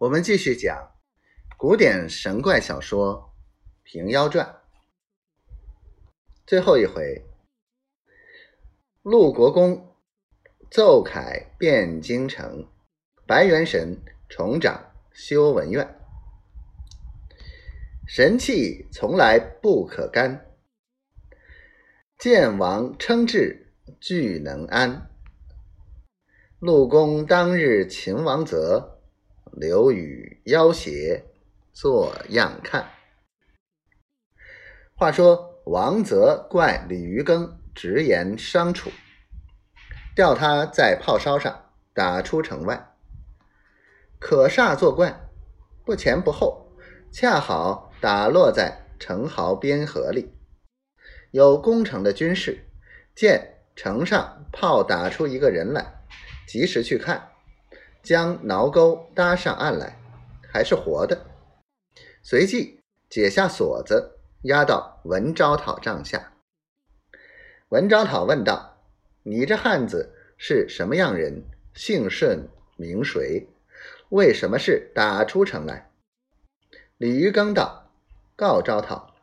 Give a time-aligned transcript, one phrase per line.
[0.00, 0.94] 我们继续讲
[1.58, 3.34] 古典神怪小说
[3.82, 4.46] 《平妖传》
[6.46, 7.22] 最后一回，
[9.02, 9.94] 陆国公
[10.70, 12.66] 奏凯汴京城，
[13.26, 16.00] 白元神重掌修文院，
[18.08, 20.46] 神器从来不可干，
[22.16, 25.10] 建王称制俱能安。
[26.58, 28.96] 陆公当日擒王泽。
[29.60, 31.22] 刘禹要挟，
[31.70, 32.92] 做样看。
[34.94, 38.90] 话说王泽怪李渔耕直言伤楚，
[40.16, 42.96] 吊他在炮梢上打出城外。
[44.18, 45.28] 可煞作怪，
[45.84, 46.72] 不前不后，
[47.12, 50.32] 恰好打落在城壕边河里。
[51.32, 52.66] 有攻城的军士
[53.14, 56.02] 见城上炮打出一个人来，
[56.48, 57.29] 及时去看。
[58.02, 59.98] 将挠钩搭上岸来，
[60.52, 61.26] 还是活的。
[62.22, 66.32] 随即解下锁子，押到文昭讨帐下。
[67.68, 68.78] 文昭讨问道
[69.22, 71.44] ：“你这汉子是什么样人？
[71.74, 73.48] 姓甚名谁？
[74.08, 75.90] 为什么是打出城来？”
[76.98, 77.92] 李渔耕道
[78.34, 79.14] ：“告昭讨，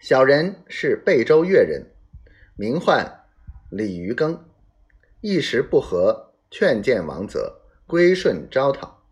[0.00, 1.86] 小人是贝州越人，
[2.56, 3.24] 名唤
[3.70, 4.44] 李渔耕，
[5.20, 9.04] 一时不和，劝谏王泽。”归顺招讨，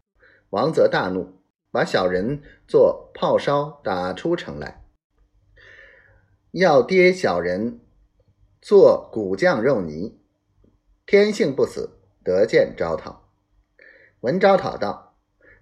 [0.51, 1.39] 王泽大怒，
[1.71, 4.85] 把小人做炮烧打出城来，
[6.51, 7.79] 要跌小人
[8.61, 10.19] 做骨酱肉泥。
[11.07, 13.29] 天性不死，得见招讨。
[14.23, 15.15] 闻招讨道：“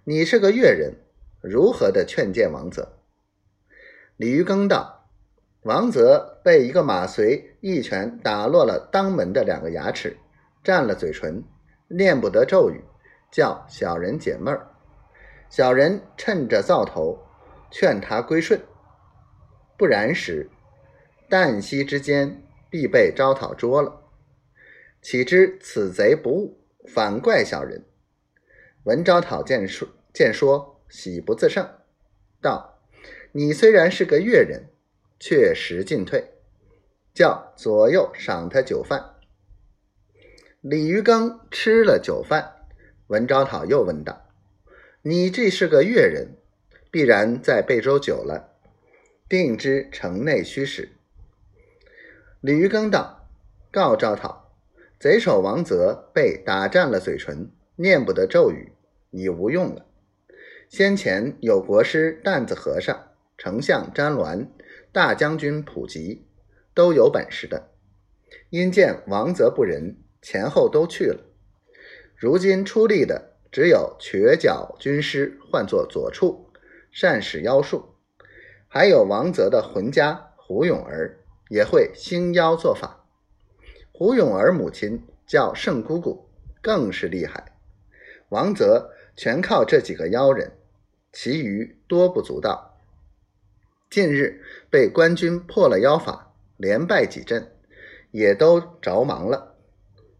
[0.05, 0.95] 你是个越人，
[1.39, 2.97] 如何的劝谏王泽？”
[4.17, 5.07] 李渔耕道
[5.61, 10.17] ：“王泽被一个马随一拳打落了当门的两个牙齿，
[10.63, 11.43] 占了嘴唇，
[11.89, 12.83] 念不得咒语。”
[13.33, 14.67] 叫小人解闷儿，
[15.49, 17.17] 小人趁着灶头
[17.71, 18.61] 劝他归顺，
[19.75, 20.51] 不然时
[21.27, 24.03] 旦夕之间必被招讨捉了。
[25.01, 27.83] 岂知此贼不悟，反怪小人。
[28.83, 31.67] 闻招讨见说见说，喜不自胜，
[32.39, 32.77] 道
[33.33, 34.69] ：“你虽然是个越人，
[35.19, 36.35] 确实进退。”
[37.15, 39.15] 叫左右赏他酒饭。
[40.61, 42.52] 李渔耕吃了酒饭。
[43.13, 44.25] 文昭讨又问道
[45.03, 46.35] ：“你这是个越人，
[46.89, 48.55] 必然在贝州久了，
[49.29, 50.93] 定知城内虚实。”
[52.41, 53.29] 李渔耕道
[53.71, 54.51] ：“告昭讨，
[54.99, 58.71] 贼首王泽被打占了嘴唇，念不得咒语，
[59.11, 59.85] 已无用了。
[60.67, 64.47] 先前有国师担子和尚、丞相詹鸾、
[64.91, 66.25] 大将军普吉，
[66.73, 67.69] 都有本事的，
[68.49, 71.19] 因见王泽不仁，前后都去了。”
[72.23, 76.47] 如今出力的只有瘸脚军师，唤作左处，
[76.89, 77.97] 善使妖术；
[78.69, 81.19] 还有王泽的浑家胡永儿，
[81.49, 83.05] 也会兴妖做法。
[83.91, 86.29] 胡永儿母亲叫圣姑姑，
[86.61, 87.57] 更是厉害。
[88.29, 90.53] 王泽全靠这几个妖人，
[91.11, 92.79] 其余多不足道。
[93.89, 97.51] 近日被官军破了妖法，连败几阵，
[98.11, 99.57] 也都着忙了。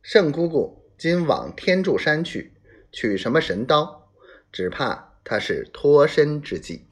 [0.02, 0.83] 圣姑姑。
[0.98, 2.54] 今往天柱山去
[2.92, 4.10] 取什么神刀？
[4.52, 6.86] 只怕他是脱身之计。